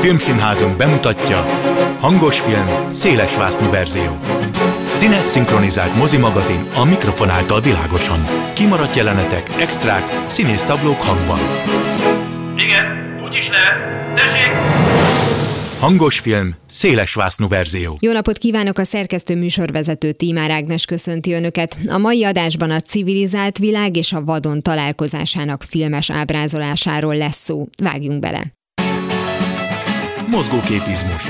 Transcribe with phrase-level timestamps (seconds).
[0.00, 1.36] Filmszínházunk bemutatja
[2.00, 4.18] Hangos film, szélesvásznú verzió.
[4.90, 8.22] Színes szinkronizált mozimagazin a mikrofon által világosan.
[8.52, 11.38] Kimaradt jelenetek, extrák, színésztablók hangban.
[12.56, 13.82] Igen, úgy is lehet.
[14.14, 14.50] Tessék!
[15.80, 17.96] Hangos film, szélesvásznú verzió.
[18.00, 21.76] Jó napot kívánok a szerkesztő műsorvezető Tímár Ágnes köszönti Önöket.
[21.86, 27.66] A mai adásban a civilizált világ és a vadon találkozásának filmes ábrázolásáról lesz szó.
[27.82, 28.57] Vágjunk bele.
[30.30, 31.22] Mozgóképizmus.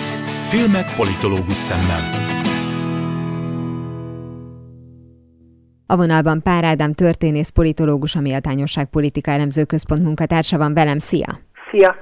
[0.48, 2.00] Filmek politológus szemmel.
[5.86, 10.98] A vonalban Pár Ádám történész politológus, a Méltányosság Politika Elemző Központ munkatársa van velem.
[10.98, 11.38] Szia!
[11.70, 11.96] Szia!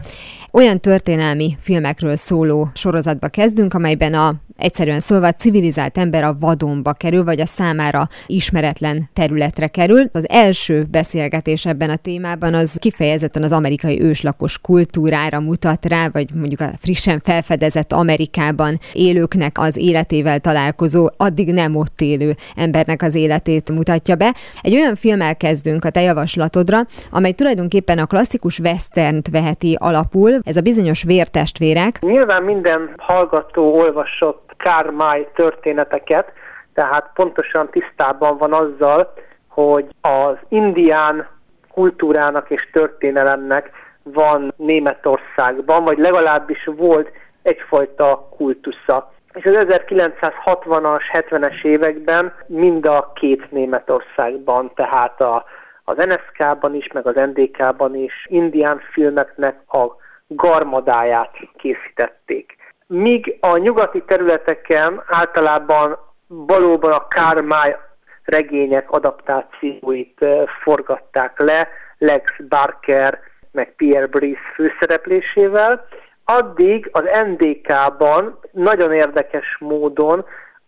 [0.52, 6.92] Olyan történelmi filmekről szóló sorozatba kezdünk, amelyben a egyszerűen szólva a civilizált ember a vadonba
[6.92, 10.05] kerül, vagy a számára ismeretlen területre kerül.
[10.12, 16.28] Az első beszélgetés ebben a témában az kifejezetten az amerikai őslakos kultúrára mutat rá, vagy
[16.34, 23.14] mondjuk a frissen felfedezett Amerikában élőknek az életével találkozó, addig nem ott élő embernek az
[23.14, 24.34] életét mutatja be.
[24.61, 26.78] Egy olyan filmmel kezdünk a te javaslatodra,
[27.11, 31.98] amely tulajdonképpen a klasszikus westernt veheti alapul, ez a bizonyos vértestvérek.
[32.00, 36.32] Nyilván minden hallgató olvasott kármáj történeteket,
[36.74, 39.12] tehát pontosan tisztában van azzal,
[39.48, 41.28] hogy az indián
[41.72, 43.70] kultúrának és történelemnek
[44.02, 47.10] van Németországban, vagy legalábbis volt
[47.42, 49.12] egyfajta kultusza.
[49.32, 55.44] És az 1960-as, 70-es években mind a két Németországban, tehát a,
[55.84, 59.96] az NSK-ban is, meg az NDK-ban is indián filmeknek a
[60.27, 62.56] garmadáját készítették.
[62.87, 67.77] Míg a nyugati területeken általában valóban a Kármály
[68.25, 70.25] regények adaptációit
[70.62, 73.19] forgatták le, Lex Barker
[73.53, 75.87] meg Pierre Brice főszereplésével,
[76.25, 80.25] addig az NDK-ban nagyon érdekes módon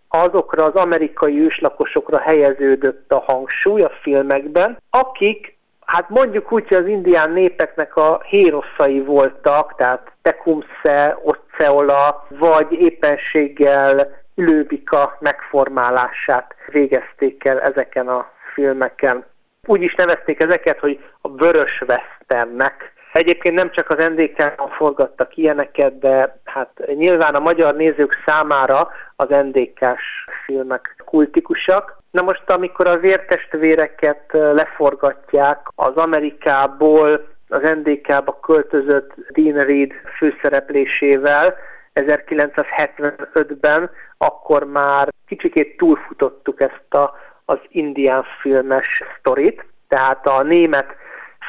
[0.08, 6.86] azokra az amerikai őslakosokra helyeződött a hangsúly a filmekben, akik hát mondjuk úgy, hogy az
[6.86, 11.16] indián népeknek a héroszai voltak, tehát Tecumseh,
[11.58, 19.24] Oceola, vagy éppenséggel Lőbika megformálását végezték el ezeken a filmeken.
[19.66, 22.92] Úgy is nevezték ezeket, hogy a vörös vesztennek.
[23.12, 29.28] Egyébként nem csak az NDK-ban forgattak ilyeneket, de hát nyilván a magyar nézők számára az
[29.28, 31.98] NDK-s filmek kultikusak.
[32.10, 41.56] Na most, amikor a vértestvéreket leforgatják az Amerikából az NDK-ba költözött Dean Reed főszereplésésével
[41.94, 47.14] 1975-ben, akkor már kicsikét túlfutottuk ezt a,
[47.44, 50.96] az indián filmes sztorit, tehát a német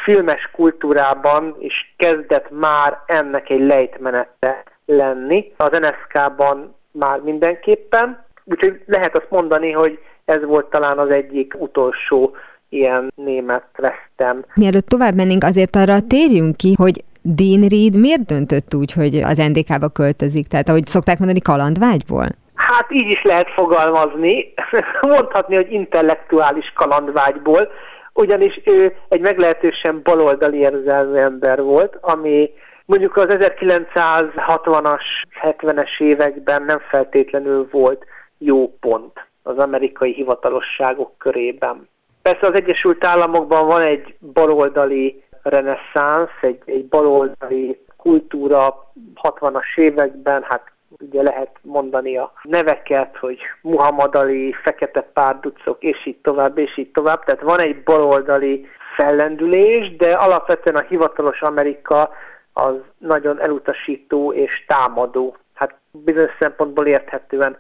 [0.04, 5.54] filmes kultúrában is kezdett már ennek egy lejtmenete lenni.
[5.58, 12.36] Az NSK-ban már mindenképpen, úgyhogy lehet azt mondani, hogy ez volt talán az egyik utolsó
[12.70, 14.46] ilyen német vesztem.
[14.56, 19.38] Mielőtt tovább mennénk, azért arra térjünk ki, hogy Dean Reed miért döntött úgy, hogy az
[19.38, 20.48] NDK-ba költözik?
[20.48, 22.28] Tehát ahogy szokták mondani, kalandvágyból?
[22.56, 24.54] Hát így is lehet fogalmazni,
[25.02, 27.72] mondhatni, hogy intellektuális kalandvágyból,
[28.14, 32.50] ugyanis ő egy meglehetősen baloldali érzelmű ember volt, ami
[32.86, 35.02] mondjuk az 1960-as,
[35.42, 38.06] 70-es években nem feltétlenül volt
[38.38, 41.90] jó pont az amerikai hivatalosságok körében.
[42.22, 48.92] Persze az Egyesült Államokban van egy baloldali reneszánsz, egy, egy baloldali kultúra
[49.24, 56.18] 60-as években, hát ugye lehet mondani a neveket, hogy Muhammad Ali, Fekete Párducok, és így
[56.18, 57.24] tovább, és így tovább.
[57.24, 62.10] Tehát van egy baloldali fellendülés, de alapvetően a hivatalos Amerika
[62.54, 65.36] az nagyon elutasító és támadó.
[65.54, 67.58] Hát bizonyos szempontból érthetően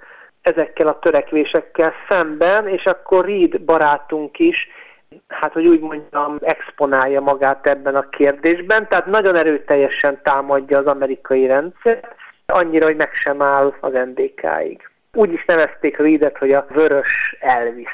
[0.50, 4.68] ezekkel a törekvésekkel szemben, és akkor Reed barátunk is,
[5.28, 11.46] hát hogy úgy mondjam, exponálja magát ebben a kérdésben, tehát nagyon erőteljesen támadja az amerikai
[11.46, 12.16] rendszert,
[12.46, 14.90] annyira, hogy meg sem áll az NDK-ig.
[15.13, 17.92] Úgy is nevezték Reedet, hogy a vörös Elvis,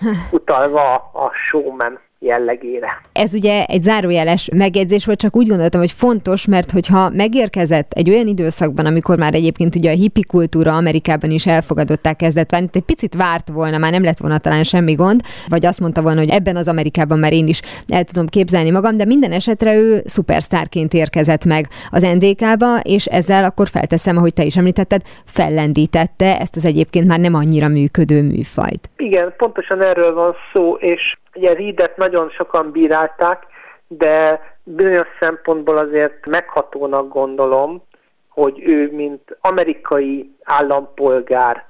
[0.30, 3.02] utalva a showman jellegére.
[3.12, 8.10] Ez ugye egy zárójeles megjegyzés volt, csak úgy gondoltam, hogy fontos, mert hogyha megérkezett egy
[8.10, 12.82] olyan időszakban, amikor már egyébként ugye a hippi kultúra Amerikában is elfogadották kezdett válni, egy
[12.82, 16.30] picit várt volna, már nem lett volna talán semmi gond, vagy azt mondta volna, hogy
[16.30, 20.92] ebben az Amerikában már én is el tudom képzelni magam, de minden esetre ő szupersztárként
[20.92, 26.64] érkezett meg az NDK-ba, és ezzel akkor felteszem, ahogy te is említetted, fellendítette ezt az
[26.64, 28.90] egyébként már nem annyira működő műfajt.
[28.96, 33.46] Igen, pontosan erről van szó, és Ugye Reedet nagyon sokan bírálták,
[33.86, 37.82] de bizonyos szempontból azért meghatónak gondolom,
[38.28, 41.64] hogy ő, mint amerikai állampolgár,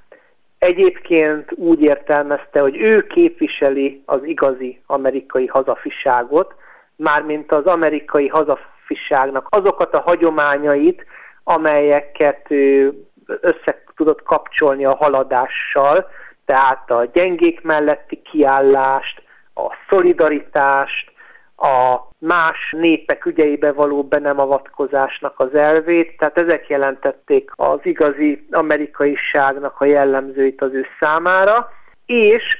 [0.57, 6.55] egyébként úgy értelmezte, hogy ő képviseli az igazi amerikai hazafiságot,
[6.95, 11.05] mármint az amerikai hazafiságnak azokat a hagyományait,
[11.43, 12.93] amelyeket ő
[13.25, 16.09] össze tudott kapcsolni a haladással,
[16.45, 19.27] tehát a gyengék melletti kiállást,
[19.65, 21.11] a szolidaritást,
[21.57, 28.47] a más népek ügyeibe való be nem avatkozásnak az elvét, tehát ezek jelentették az igazi
[28.51, 31.71] amerikaiságnak a jellemzőit az ő számára,
[32.05, 32.57] és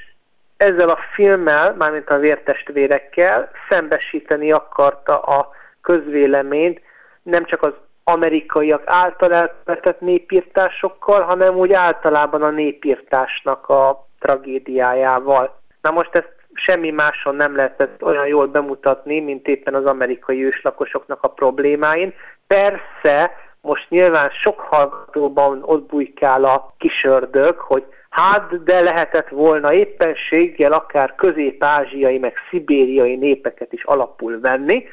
[0.57, 5.49] ezzel a filmmel, mármint a vértestvérekkel szembesíteni akarta a
[5.81, 6.81] közvéleményt
[7.23, 7.73] nem csak az
[8.03, 15.59] amerikaiak által elkövetett népírtásokkal, hanem úgy általában a népírtásnak a tragédiájával.
[15.81, 21.23] Na most ezt semmi máson nem lehetett olyan jól bemutatni, mint éppen az amerikai őslakosoknak
[21.23, 22.13] a problémáin.
[22.47, 30.71] Persze, most nyilván sok hallgatóban ott bujkál a kisördög, hogy hát de lehetett volna éppenséggel
[30.73, 34.85] akár közép-ázsiai, meg szibériai népeket is alapul venni,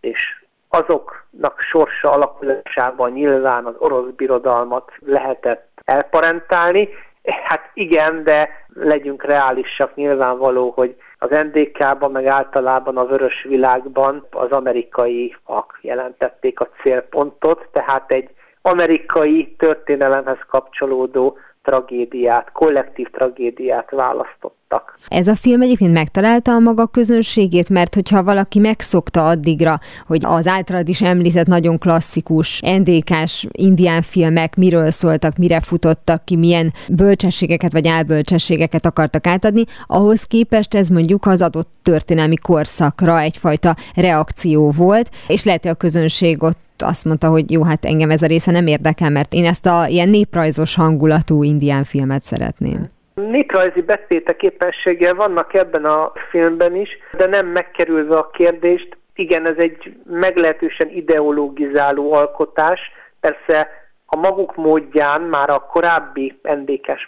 [0.00, 6.88] és azoknak sorsa alakulásában nyilván az orosz birodalmat lehetett elparentálni.
[7.24, 14.50] Hát igen, de legyünk reálisak, nyilvánvaló, hogy az NDK-ban, meg általában a vörös világban az
[14.50, 18.30] amerikaiak jelentették a célpontot, tehát egy
[18.62, 24.98] amerikai történelemhez kapcsolódó tragédiát, kollektív tragédiát választottak.
[25.08, 30.46] Ez a film egyébként megtalálta a maga közönségét, mert hogyha valaki megszokta addigra, hogy az
[30.46, 37.72] általad is említett nagyon klasszikus NDK-s indián filmek miről szóltak, mire futottak ki, milyen bölcsességeket
[37.72, 45.10] vagy álbölcsességeket akartak átadni, ahhoz képest ez mondjuk az adott történelmi korszakra egyfajta reakció volt,
[45.28, 48.50] és lehet, hogy a közönség ott azt mondta, hogy jó, hát engem ez a része
[48.50, 52.88] nem érdekel, mert én ezt a ilyen néprajzos hangulatú indián filmet szeretném.
[53.14, 59.56] Néprajzi betétek képességgel vannak ebben a filmben is, de nem megkerülve a kérdést, igen, ez
[59.56, 62.80] egy meglehetősen ideologizáló alkotás,
[63.20, 63.68] persze
[64.06, 67.06] a maguk módján már a korábbi NDK-s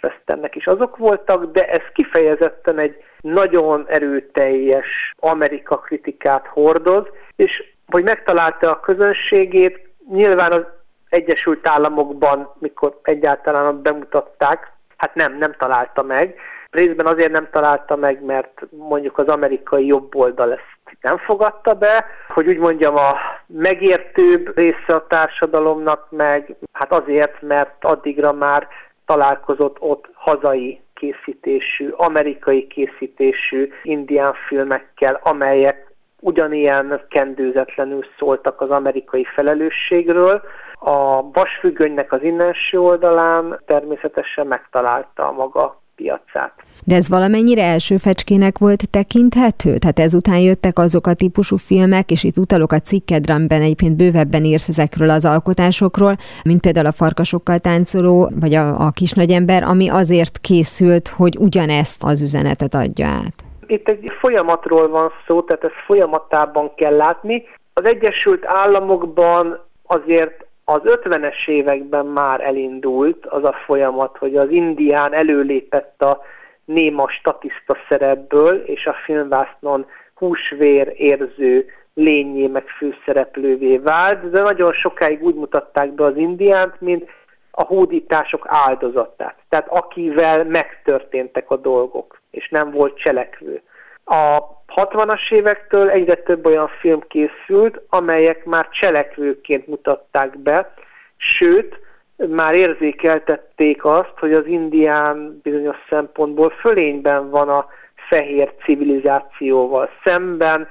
[0.53, 7.05] is azok voltak, de ez kifejezetten egy nagyon erőteljes Amerika kritikát hordoz,
[7.35, 10.63] és hogy megtalálta a közönségét, nyilván az
[11.09, 16.35] Egyesült Államokban, mikor egyáltalán bemutatták, hát nem, nem találta meg.
[16.69, 22.05] Részben azért nem találta meg, mert mondjuk az amerikai jobb oldal ezt nem fogadta be,
[22.27, 23.15] hogy úgy mondjam a
[23.45, 28.67] megértőbb része a társadalomnak meg, hát azért, mert addigra már
[29.05, 35.92] találkozott ott hazai készítésű, amerikai készítésű indián filmekkel, amelyek
[36.23, 40.41] ugyanilyen kendőzetlenül szóltak az amerikai felelősségről.
[40.79, 46.53] A vasfüggönynek az innenső oldalán természetesen megtalálta a maga piacát.
[46.85, 49.77] De ez valamennyire első fecskének volt tekinthető?
[49.77, 54.43] Tehát ezután jöttek azok a típusú filmek, és itt utalok a cikkedre, amiben egyébként bővebben
[54.43, 60.37] írsz ezekről az alkotásokról, mint például a farkasokkal táncoló, vagy a, a kisnagyember, ami azért
[60.37, 63.52] készült, hogy ugyanezt az üzenetet adja át.
[63.67, 67.47] Itt egy folyamatról van szó, tehát ezt folyamatában kell látni.
[67.73, 75.13] Az Egyesült Államokban azért az 50-es években már elindult az a folyamat, hogy az indián
[75.13, 76.21] előlépett a
[76.65, 85.23] néma statiszta szerepből, és a filmvásznon húsvér érző lényé meg főszereplővé vált, de nagyon sokáig
[85.23, 87.09] úgy mutatták be az indiánt, mint
[87.51, 93.61] a hódítások áldozatát, tehát akivel megtörténtek a dolgok, és nem volt cselekvő.
[94.05, 94.39] A
[94.75, 100.73] 60-as évektől egyre több olyan film készült, amelyek már cselekvőként mutatták be,
[101.17, 101.79] sőt,
[102.15, 110.67] már érzékeltették azt, hogy az indián bizonyos szempontból fölényben van a fehér civilizációval szemben,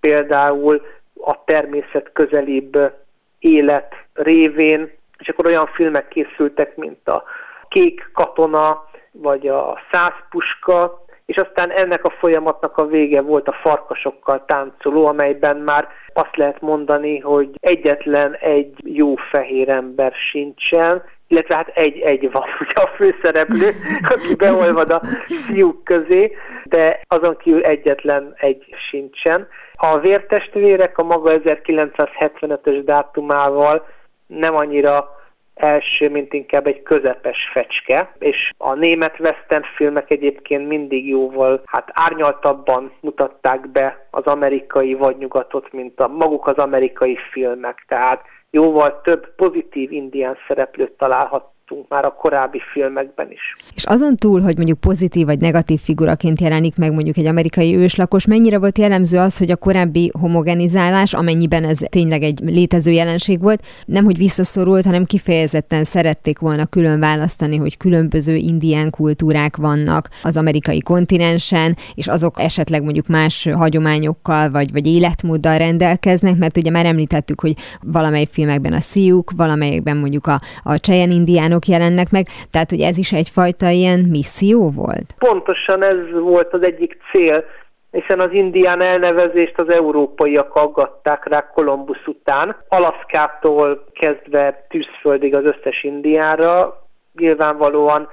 [0.00, 0.82] például
[1.20, 2.92] a természet közelibb
[3.38, 7.24] élet révén, és akkor olyan filmek készültek, mint a
[7.74, 13.58] Kék katona, vagy a Száz puska, és aztán ennek a folyamatnak a vége volt a
[13.62, 21.54] farkasokkal táncoló, amelyben már azt lehet mondani, hogy egyetlen egy jó fehér ember sincsen, illetve
[21.54, 23.70] hát egy-egy van ugye a főszereplő,
[24.08, 25.02] aki beolvad a
[25.46, 29.48] fiúk közé, de azon kívül egyetlen egy sincsen.
[29.74, 33.86] A vértestvérek a maga 1975-ös dátumával
[34.26, 35.22] nem annyira
[35.54, 41.90] első, mint inkább egy közepes fecske, és a német western filmek egyébként mindig jóval hát
[41.92, 47.84] árnyaltabban mutatták be az amerikai vagy nyugatot, mint a maguk az amerikai filmek.
[47.88, 53.56] Tehát jóval több pozitív indián szereplőt találhat láttunk már a korábbi filmekben is.
[53.74, 58.26] És azon túl, hogy mondjuk pozitív vagy negatív figuraként jelenik meg mondjuk egy amerikai őslakos,
[58.26, 63.66] mennyire volt jellemző az, hogy a korábbi homogenizálás, amennyiben ez tényleg egy létező jelenség volt,
[63.86, 70.36] nem hogy visszaszorult, hanem kifejezetten szerették volna külön választani, hogy különböző indián kultúrák vannak az
[70.36, 76.86] amerikai kontinensen, és azok esetleg mondjuk más hagyományokkal vagy, vagy életmóddal rendelkeznek, mert ugye már
[76.86, 82.26] említettük, hogy valamely filmekben a szíjuk, valamelyekben mondjuk a, a csejen indiánok indiánok jelennek meg,
[82.50, 85.14] tehát hogy ez is egyfajta ilyen misszió volt?
[85.18, 87.44] Pontosan ez volt az egyik cél,
[87.90, 92.56] hiszen az indián elnevezést az európaiak aggatták rá Kolumbusz után.
[92.68, 96.82] Alaszkától kezdve tűzföldig az összes indiára,
[97.18, 98.08] nyilvánvalóan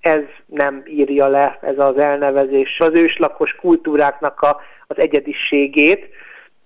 [0.00, 6.08] ez nem írja le, ez az elnevezés, az őslakos kultúráknak a, az egyediségét.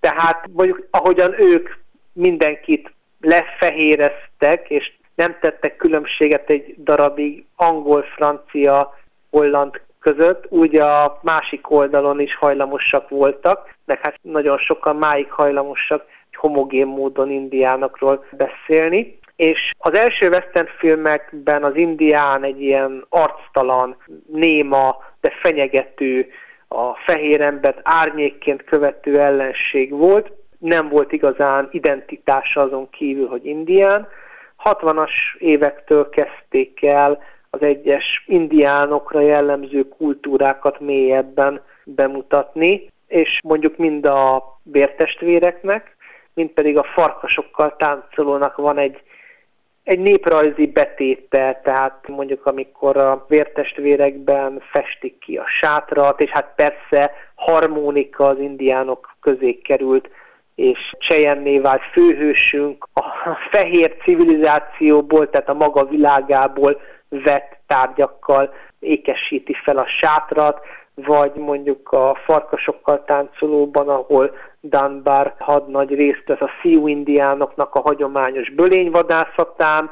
[0.01, 1.69] Tehát mondjuk ahogyan ők
[2.13, 8.99] mindenkit lefehéreztek, és nem tettek különbséget egy darabig angol, francia,
[9.31, 16.05] holland között, úgy a másik oldalon is hajlamosak voltak, meg hát nagyon sokan máig hajlamosak
[16.33, 19.19] homogén módon indiánokról beszélni.
[19.37, 26.29] És az első western filmekben az indián egy ilyen arctalan, néma, de fenyegető,
[26.69, 30.33] a fehér embert árnyékként követő ellenség volt.
[30.59, 34.09] Nem volt igazán identitása azon kívül, hogy indián,
[34.65, 44.43] 60-as évektől kezdték el az egyes indiánokra jellemző kultúrákat mélyebben bemutatni, és mondjuk mind a
[44.63, 45.97] bértestvéreknek,
[46.35, 49.03] mind pedig a farkasokkal táncolónak van egy,
[49.83, 57.13] egy néprajzi betéte, tehát mondjuk amikor a vértestvérekben festik ki a sátrat, és hát persze
[57.35, 60.09] harmonika az indiánok közé került
[60.55, 69.79] és Csejenné vált főhősünk a fehér civilizációból, tehát a maga világából vett tárgyakkal ékesíti fel
[69.79, 70.61] a sátrat,
[70.95, 74.31] vagy mondjuk a farkasokkal táncolóban, ahol
[74.61, 79.91] Dunbar hadnagy részt vesz a Sioux indiánoknak a hagyományos bölényvadászatán,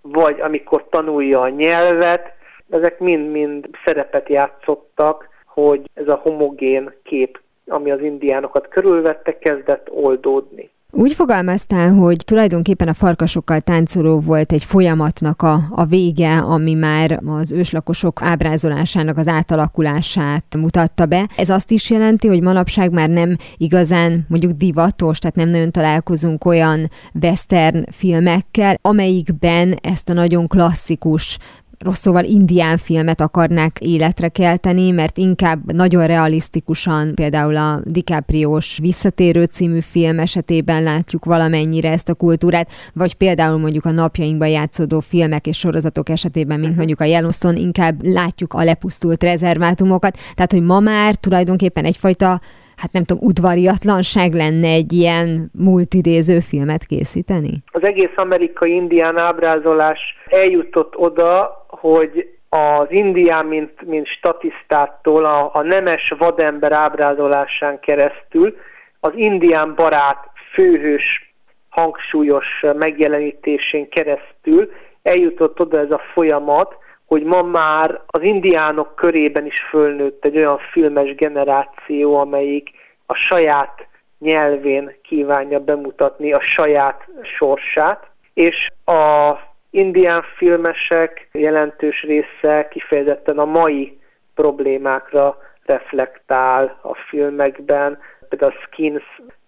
[0.00, 2.32] vagy amikor tanulja a nyelvet,
[2.70, 10.70] ezek mind-mind szerepet játszottak, hogy ez a homogén kép ami az indiánokat körülvette, kezdett oldódni.
[10.96, 17.20] Úgy fogalmaztál, hogy tulajdonképpen a farkasokkal táncoló volt egy folyamatnak a, a vége, ami már
[17.26, 21.28] az őslakosok ábrázolásának az átalakulását mutatta be.
[21.36, 26.44] Ez azt is jelenti, hogy manapság már nem igazán mondjuk divatos, tehát nem nagyon találkozunk
[26.44, 26.90] olyan
[27.22, 31.38] western filmekkel, amelyikben ezt a nagyon klasszikus
[31.84, 39.44] rossz szóval indián filmet akarnák életre kelteni, mert inkább nagyon realisztikusan, például a DiCaprio-s Visszatérő
[39.44, 45.46] című film esetében látjuk valamennyire ezt a kultúrát, vagy például mondjuk a napjainkban játszódó filmek
[45.46, 46.78] és sorozatok esetében, mint mhm.
[46.78, 52.40] mondjuk a Yellowstone, inkább látjuk a lepusztult rezervátumokat, tehát hogy ma már tulajdonképpen egyfajta
[52.76, 57.54] hát nem tudom, udvariatlanság lenne egy ilyen multidéző filmet készíteni?
[57.72, 65.62] Az egész amerikai indián ábrázolás eljutott oda, hogy az indián, mint, mint statisztától a, a
[65.62, 68.56] nemes vadember ábrázolásán keresztül
[69.00, 71.34] az indián barát főhős
[71.68, 76.76] hangsúlyos megjelenítésén keresztül eljutott oda ez a folyamat,
[77.06, 82.70] hogy ma már az indiánok körében is fölnőtt egy olyan filmes generáció, amelyik
[83.06, 83.86] a saját
[84.18, 89.32] nyelvén kívánja bemutatni a saját sorsát, és a
[89.74, 93.98] indián filmesek jelentős része kifejezetten a mai
[94.34, 99.02] problémákra reflektál a filmekben, például a Skins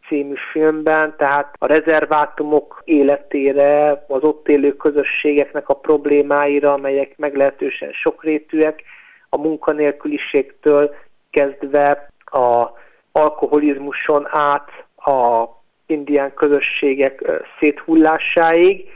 [0.09, 8.83] című filmben, tehát a rezervátumok életére, az ott élő közösségeknek a problémáira, amelyek meglehetősen sokrétűek,
[9.29, 10.95] a munkanélküliségtől
[11.31, 12.67] kezdve a
[13.13, 15.45] alkoholizmuson át a
[15.87, 17.25] indián közösségek
[17.59, 18.89] széthullásáig,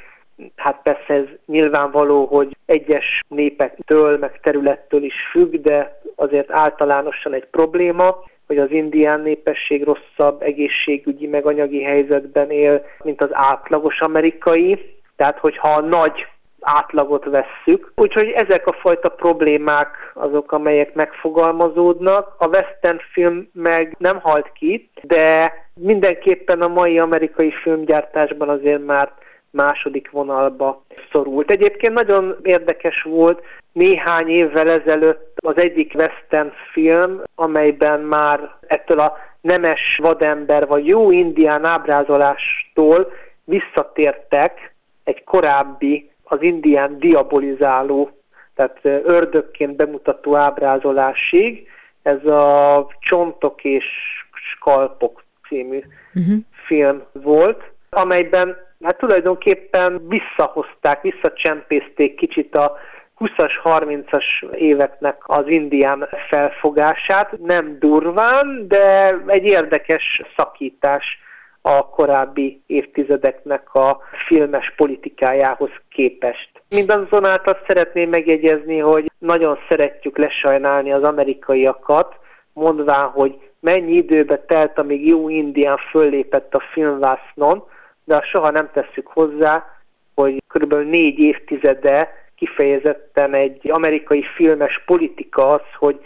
[0.57, 7.47] Hát persze ez nyilvánvaló, hogy egyes népektől, meg területtől is függ, de azért általánosan egy
[7.47, 14.99] probléma, hogy az indián népesség rosszabb egészségügyi meg anyagi helyzetben él, mint az átlagos amerikai.
[15.17, 16.27] Tehát, hogyha a nagy
[16.61, 17.93] átlagot vesszük.
[17.97, 22.35] Úgyhogy ezek a fajta problémák azok, amelyek megfogalmazódnak.
[22.39, 29.13] A western film meg nem halt ki, de mindenképpen a mai amerikai filmgyártásban azért már
[29.50, 31.50] második vonalba szorult.
[31.50, 33.42] Egyébként nagyon érdekes volt,
[33.73, 41.11] néhány évvel ezelőtt az egyik western film, amelyben már ettől a nemes vadember vagy jó
[41.11, 43.12] indián ábrázolástól
[43.45, 48.11] visszatértek egy korábbi, az indián diabolizáló,
[48.54, 51.69] tehát ördökként bemutató ábrázolásig,
[52.02, 53.87] ez a Csontok és
[54.33, 55.80] Skalpok című
[56.14, 56.37] uh-huh.
[56.66, 62.77] film volt, amelyben hát tulajdonképpen visszahozták, visszacsempészték kicsit a
[63.19, 71.19] 20-as, 30-as éveknek az indián felfogását, nem durván, de egy érdekes szakítás
[71.63, 76.51] a korábbi évtizedeknek a filmes politikájához képest.
[76.69, 82.15] Mindazonáltal szeretném megjegyezni, hogy nagyon szeretjük lesajnálni az amerikaiakat,
[82.53, 87.65] mondván, hogy mennyi időbe telt, amíg jó indián föllépett a filmvásznon,
[88.11, 89.67] de azt soha nem tesszük hozzá,
[90.14, 90.75] hogy kb.
[90.75, 96.00] négy évtizede kifejezetten egy amerikai filmes politika az, hogy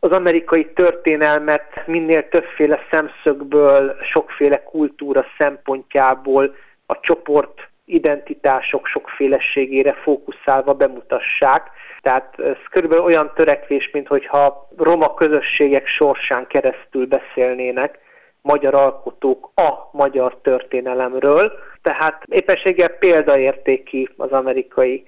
[0.00, 6.54] az amerikai történelmet minél többféle szemszögből, sokféle kultúra szempontjából
[6.86, 11.70] a csoport identitások sokféleségére fókuszálva bemutassák.
[12.02, 18.01] Tehát ez körülbelül olyan törekvés, mint hogyha roma közösségek sorsán keresztül beszélnének
[18.42, 21.52] magyar alkotók a magyar történelemről.
[21.82, 25.04] Tehát éppenséggel példaértéki az amerikai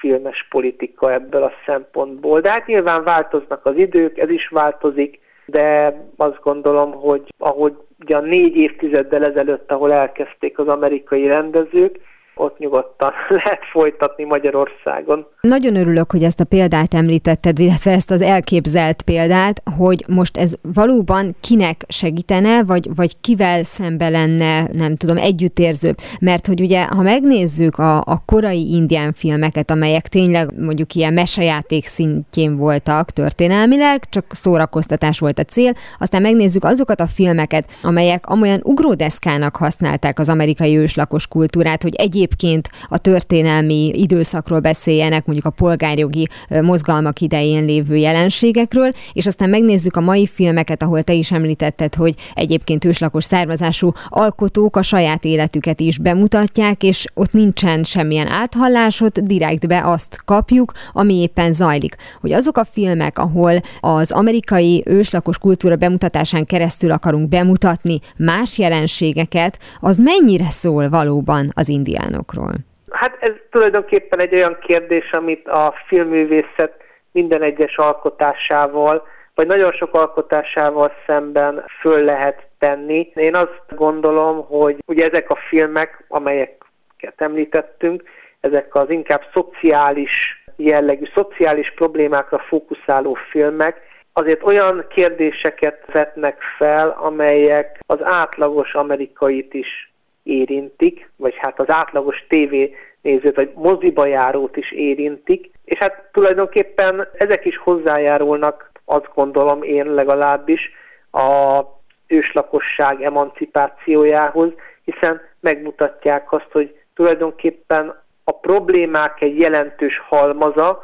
[0.00, 2.40] filmes politika ebből a szempontból.
[2.40, 8.16] De hát nyilván változnak az idők, ez is változik, de azt gondolom, hogy ahogy ugye
[8.16, 11.98] a négy évtizeddel ezelőtt, ahol elkezdték az amerikai rendezők,
[12.34, 13.12] ott nyugodtan
[13.44, 15.26] lehet folytatni Magyarországon.
[15.40, 20.54] Nagyon örülök, hogy ezt a példát említetted, illetve ezt az elképzelt példát, hogy most ez
[20.74, 25.96] valóban kinek segítene, vagy, vagy kivel szembe lenne, nem tudom, együttérzőbb.
[26.20, 31.86] Mert hogy ugye, ha megnézzük a, a korai indián filmeket, amelyek tényleg mondjuk ilyen mesejáték
[31.86, 38.60] szintjén voltak történelmileg, csak szórakoztatás volt a cél, aztán megnézzük azokat a filmeket, amelyek amolyan
[38.62, 45.50] ugródeszkának használták az amerikai őslakos kultúrát, hogy egy egyébként a történelmi időszakról beszéljenek, mondjuk a
[45.50, 51.94] polgárjogi mozgalmak idején lévő jelenségekről, és aztán megnézzük a mai filmeket, ahol te is említetted,
[51.94, 59.24] hogy egyébként őslakos származású alkotók a saját életüket is bemutatják, és ott nincsen semmilyen áthallásot,
[59.24, 61.96] direktbe azt kapjuk, ami éppen zajlik.
[62.20, 69.58] Hogy azok a filmek, ahol az amerikai őslakos kultúra bemutatásán keresztül akarunk bemutatni más jelenségeket,
[69.80, 72.52] az mennyire szól valóban az indián kívánokról?
[72.90, 76.72] Hát ez tulajdonképpen egy olyan kérdés, amit a filmművészet
[77.12, 83.12] minden egyes alkotásával, vagy nagyon sok alkotásával szemben föl lehet tenni.
[83.14, 88.02] Én azt gondolom, hogy ugye ezek a filmek, amelyeket említettünk,
[88.40, 93.80] ezek az inkább szociális jellegű, szociális problémákra fókuszáló filmek,
[94.12, 99.91] azért olyan kérdéseket vetnek fel, amelyek az átlagos amerikait is
[100.22, 107.44] érintik, vagy hát az átlagos tévénézőt, vagy moziba járót is érintik, és hát tulajdonképpen ezek
[107.44, 110.70] is hozzájárulnak, azt gondolom én legalábbis,
[111.12, 111.62] a
[112.06, 114.52] őslakosság emancipációjához,
[114.84, 120.82] hiszen megmutatják azt, hogy tulajdonképpen a problémák egy jelentős halmaza,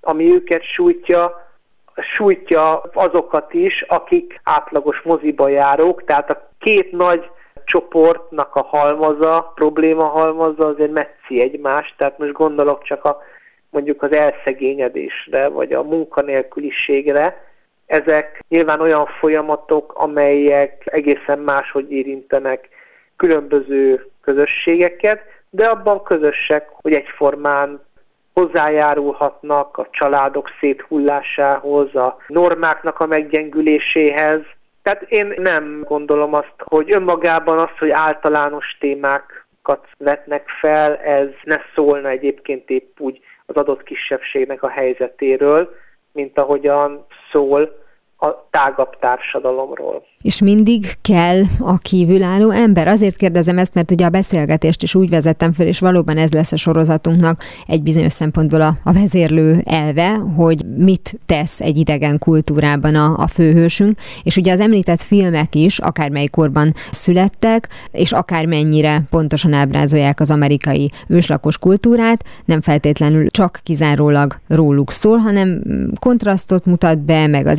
[0.00, 1.50] ami őket sújtja,
[1.96, 7.30] sújtja azokat is, akik átlagos moziba járók, tehát a két nagy
[7.64, 13.22] csoportnak a halmaza, probléma halmaza azért messzi egymást, tehát most gondolok csak a
[13.70, 17.50] mondjuk az elszegényedésre, vagy a munkanélküliségre,
[17.86, 22.68] ezek nyilván olyan folyamatok, amelyek egészen máshogy érintenek
[23.16, 25.20] különböző közösségeket,
[25.50, 27.80] de abban közösek, hogy egyformán
[28.32, 34.40] hozzájárulhatnak a családok széthullásához, a normáknak a meggyengüléséhez,
[34.82, 41.56] tehát én nem gondolom azt, hogy önmagában az, hogy általános témákat vetnek fel, ez ne
[41.74, 45.74] szólna egyébként épp úgy az adott kisebbségnek a helyzetéről,
[46.12, 47.81] mint ahogyan szól
[48.22, 50.02] a tágabb társadalomról.
[50.22, 52.88] És mindig kell a kívülálló ember?
[52.88, 56.52] Azért kérdezem ezt, mert ugye a beszélgetést is úgy vezettem föl, és valóban ez lesz
[56.52, 62.94] a sorozatunknak egy bizonyos szempontból a, a vezérlő elve, hogy mit tesz egy idegen kultúrában
[62.94, 69.52] a, a főhősünk, és ugye az említett filmek is, akármely korban születtek, és akármennyire pontosan
[69.52, 75.62] ábrázolják az amerikai őslakos kultúrát, nem feltétlenül csak kizárólag róluk szól, hanem
[76.00, 77.58] kontrasztot mutat be, meg az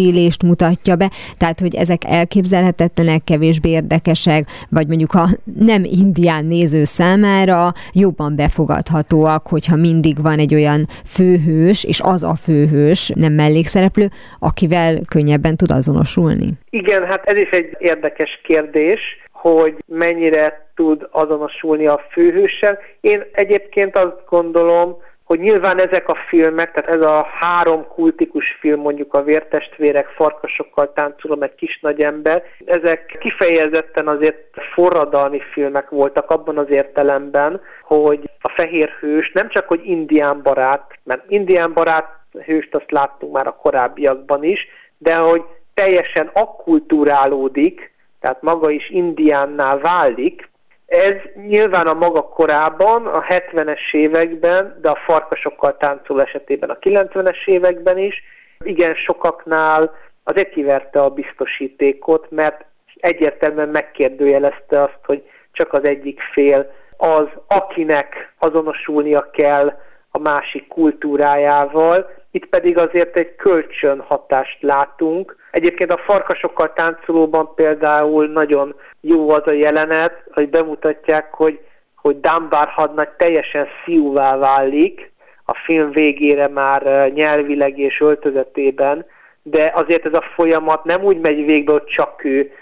[0.00, 5.24] együttélést mutatja be, tehát hogy ezek elképzelhetetlenek, kevésbé érdekesek, vagy mondjuk a
[5.58, 12.34] nem indián néző számára jobban befogadhatóak, hogyha mindig van egy olyan főhős, és az a
[12.34, 14.06] főhős, nem mellékszereplő,
[14.38, 16.48] akivel könnyebben tud azonosulni?
[16.70, 19.18] Igen, hát ez is egy érdekes kérdés.
[19.32, 22.78] hogy mennyire tud azonosulni a főhőssel.
[23.00, 24.96] Én egyébként azt gondolom,
[25.30, 30.92] hogy nyilván ezek a filmek, tehát ez a három kultikus film, mondjuk a Vértestvérek, Farkasokkal
[30.92, 38.30] táncolom, egy kis nagy ember, ezek kifejezetten azért forradalmi filmek voltak abban az értelemben, hogy
[38.40, 42.08] a fehér hős nem csak, hogy indián barát, mert indián barát
[42.44, 44.66] hőst azt láttunk már a korábbiakban is,
[44.98, 45.42] de hogy
[45.74, 50.49] teljesen akkulturálódik, tehát maga is indiánnál válik,
[50.90, 57.46] ez nyilván a maga korában, a 70-es években, de a farkasokkal táncol esetében a 90-es
[57.46, 58.22] években is,
[58.64, 62.64] igen sokaknál az kiverte a biztosítékot, mert
[62.96, 65.22] egyértelműen megkérdőjelezte azt, hogy
[65.52, 69.78] csak az egyik fél az, akinek azonosulnia kell
[70.10, 75.36] a másik kultúrájával, itt pedig azért egy kölcsönhatást látunk.
[75.50, 81.60] Egyébként a farkasokkal táncolóban például nagyon jó az a jelenet, hogy bemutatják, hogy,
[81.94, 85.12] hogy Dunbar hadnagy teljesen fiúvá válik,
[85.44, 89.06] a film végére már nyelvileg és öltözetében,
[89.42, 92.52] de azért ez a folyamat nem úgy megy végbe, hogy csak ő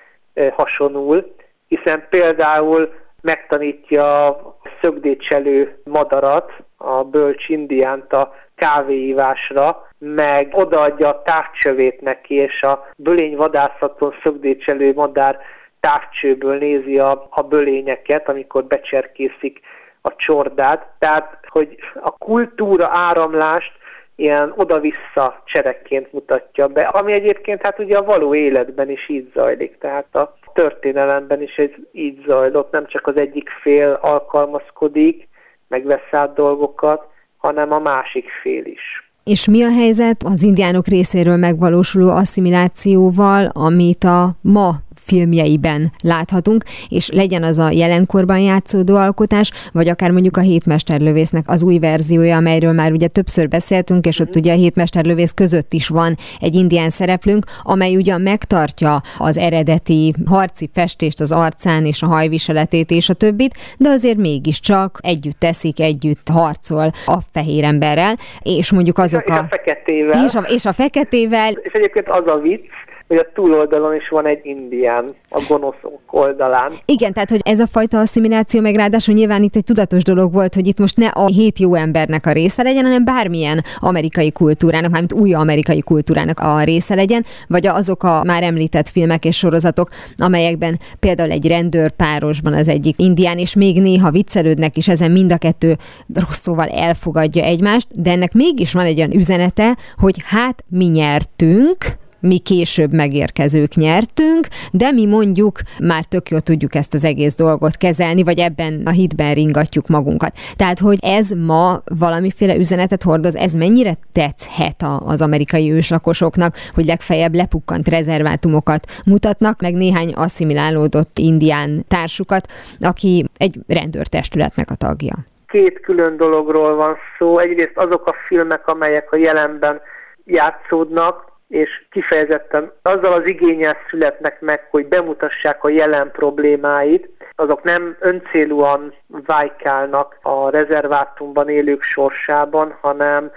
[0.53, 1.35] hasonul,
[1.69, 12.01] hiszen például megtanítja a szögdécselő madarat, a bölcs indiánt a kávéívásra, meg odaadja a távcsövét
[12.01, 15.39] neki, és a bölény vadászaton szögdécselő madár
[15.81, 19.61] távcsőből nézi a, a bölényeket, amikor becserkészik
[20.01, 20.87] a csordát.
[20.99, 23.73] Tehát, hogy a kultúra áramlást
[24.17, 29.79] ilyen oda-vissza cserekként mutatja be, ami egyébként hát ugye a való életben is így zajlik,
[29.79, 35.29] tehát a történelemben is ez így zajlott, nem csak az egyik fél alkalmazkodik,
[35.69, 37.07] meg vesz át dolgokat,
[37.39, 39.11] hanem a másik fél is.
[39.25, 44.71] És mi a helyzet az indiánok részéről megvalósuló asszimilációval, amit a ma
[45.03, 51.63] filmjeiben láthatunk, és legyen az a jelenkorban játszódó alkotás, vagy akár mondjuk a hétmesterlövésznek az
[51.63, 56.17] új verziója, amelyről már ugye többször beszéltünk, és ott ugye a hétmesterlövész között is van
[56.41, 62.91] egy indián szereplőnk, amely ugyan megtartja az eredeti harci festést az arcán és a hajviseletét
[62.91, 68.99] és a többit, de azért mégiscsak együtt teszik, együtt harcol a fehér emberrel, és mondjuk
[68.99, 70.25] azok és a, a, és a feketével.
[70.25, 71.53] És a, és a feketével.
[71.53, 72.61] És egyébként az a vicc,
[73.09, 76.73] hogy a túloldalon is van egy indián, a gonoszok oldalán.
[76.85, 80.55] Igen, tehát hogy ez a fajta asszimiláció, meg ráadásul nyilván itt egy tudatos dolog volt,
[80.55, 84.91] hogy itt most ne a hét jó embernek a része legyen, hanem bármilyen amerikai kultúrának,
[84.91, 89.89] mármint új amerikai kultúrának a része legyen, vagy azok a már említett filmek és sorozatok,
[90.17, 95.33] amelyekben például egy rendőr párosban az egyik indián, és még néha viccelődnek is, ezen mind
[95.33, 95.77] a kettő
[96.15, 101.77] rossz szóval elfogadja egymást, de ennek mégis van egy olyan üzenete, hogy hát mi nyertünk,
[102.21, 107.77] mi később megérkezők nyertünk, de mi mondjuk már tök jól tudjuk ezt az egész dolgot
[107.77, 110.33] kezelni, vagy ebben a hitben ringatjuk magunkat.
[110.57, 117.35] Tehát, hogy ez ma valamiféle üzenetet hordoz, ez mennyire tetszhet az amerikai őslakosoknak, hogy legfeljebb
[117.35, 122.47] lepukkant rezervátumokat mutatnak, meg néhány asszimilálódott indián társukat,
[122.81, 125.15] aki egy rendőrtestületnek a tagja.
[125.47, 127.39] Két külön dologról van szó.
[127.39, 129.81] Egyrészt azok a filmek, amelyek a jelenben
[130.25, 137.97] játszódnak, és kifejezetten azzal az igényel születnek meg, hogy bemutassák a jelen problémáit, azok nem
[138.01, 143.31] öncélúan vájkálnak a rezervátumban élők sorsában, hanem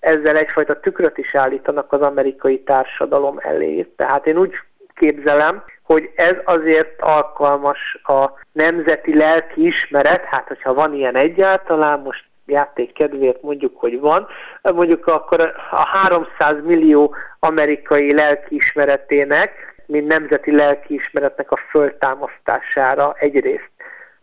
[0.00, 3.82] ezzel egyfajta tükröt is állítanak az amerikai társadalom elé.
[3.96, 4.54] Tehát én úgy
[4.94, 12.24] képzelem, hogy ez azért alkalmas a nemzeti lelki ismeret, hát hogyha van ilyen egyáltalán, most
[12.46, 14.26] játék kedvéért mondjuk, hogy van,
[14.62, 23.70] mondjuk akkor a 300 millió amerikai lelkiismeretének, mint nemzeti lelkiismeretnek a föltámasztására egyrészt.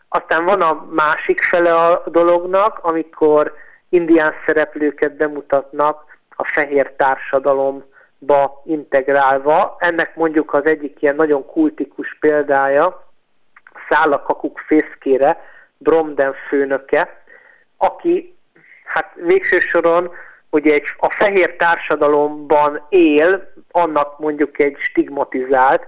[0.09, 3.53] Aztán van a másik fele a dolognak, amikor
[3.89, 6.03] indián szereplőket bemutatnak
[6.35, 9.75] a fehér társadalomba integrálva.
[9.79, 13.11] Ennek mondjuk az egyik ilyen nagyon kultikus példája,
[13.89, 15.41] Szállakakuk fészkére,
[15.77, 17.22] Bromden főnöke,
[17.83, 18.35] aki
[18.83, 20.11] hát végső soron
[20.49, 25.87] ugye egy, a fehér társadalomban él, annak mondjuk egy stigmatizált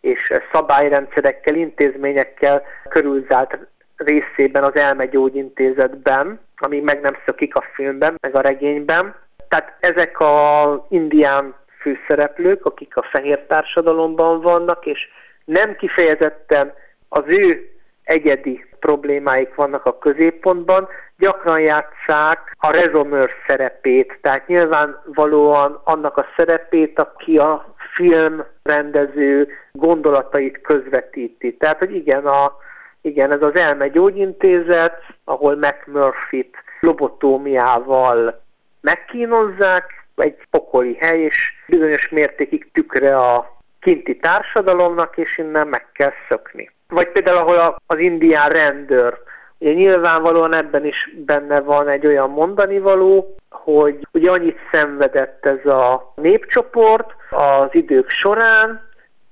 [0.00, 3.58] és szabályrendszerekkel, intézményekkel körülzált
[3.96, 9.14] részében az elmegyógyintézetben, ami meg nem szökik a filmben, meg a regényben.
[9.48, 15.08] Tehát ezek a indián főszereplők, akik a fehér társadalomban vannak, és
[15.44, 16.72] nem kifejezetten
[17.08, 17.70] az ő
[18.04, 26.98] egyedi problémáik vannak a középpontban, gyakran játszák a rezonőr szerepét, tehát nyilvánvalóan annak a szerepét,
[26.98, 31.56] aki a filmrendező gondolatait közvetíti.
[31.56, 32.56] Tehát, hogy igen, a,
[33.00, 38.42] igen, ez az Elme Gyógyintézet, ahol McMurphy-t lobotómiával
[38.80, 46.12] megkínozzák, egy pokoli hely, és bizonyos mértékig tükre a kinti társadalomnak, és innen meg kell
[46.28, 46.70] szökni.
[46.88, 49.18] Vagy például, ahol az indián rendőr,
[49.58, 55.72] ugye nyilvánvalóan ebben is benne van egy olyan mondani való, hogy ugye annyit szenvedett ez
[55.72, 58.88] a népcsoport az idők során,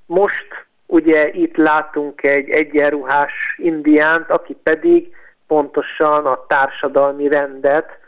[0.07, 5.15] most ugye itt látunk egy egyenruhás indiánt, aki pedig
[5.47, 7.99] pontosan a társadalmi rendet,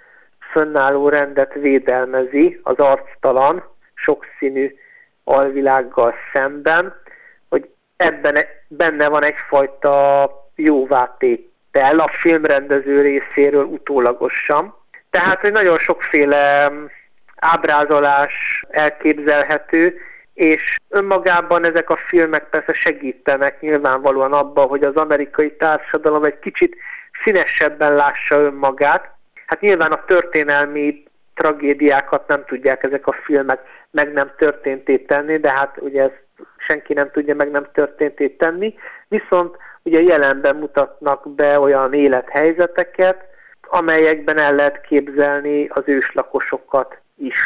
[0.52, 4.74] fönnálló rendet védelmezi az arctalan, sokszínű
[5.24, 6.94] alvilággal szemben,
[7.48, 10.30] hogy ebben e- benne van egyfajta
[11.76, 14.74] jóvátétel a filmrendező részéről utólagosan.
[15.10, 16.84] Tehát, hogy nagyon sokféle mm,
[17.36, 19.98] ábrázolás elképzelhető,
[20.34, 26.76] és önmagában ezek a filmek persze segítenek nyilvánvalóan abban, hogy az amerikai társadalom egy kicsit
[27.24, 29.10] színesebben lássa önmagát.
[29.46, 33.60] Hát nyilván a történelmi tragédiákat nem tudják ezek a filmek
[33.90, 36.24] meg nem történté tenni, de hát ugye ezt
[36.58, 38.74] senki nem tudja meg nem történté tenni,
[39.08, 43.16] viszont ugye jelenben mutatnak be olyan élethelyzeteket,
[43.68, 47.36] amelyekben el lehet képzelni az őslakosokat is.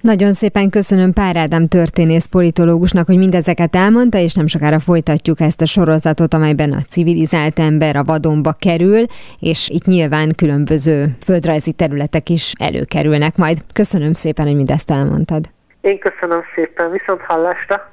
[0.00, 5.60] Nagyon szépen köszönöm Pár Ádám történész politológusnak, hogy mindezeket elmondta, és nem sokára folytatjuk ezt
[5.60, 9.02] a sorozatot, amelyben a civilizált ember a vadonba kerül,
[9.40, 13.56] és itt nyilván különböző földrajzi területek is előkerülnek majd.
[13.72, 15.44] Köszönöm szépen, hogy mindezt elmondtad.
[15.80, 17.92] Én köszönöm szépen, viszont hallásra!